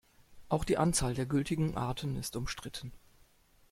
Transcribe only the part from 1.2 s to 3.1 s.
gültigen Arten ist umstritten.